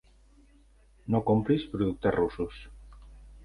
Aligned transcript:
No 1.15 1.21
compris 1.29 1.67
productes 1.75 2.19
russos! 2.19 2.61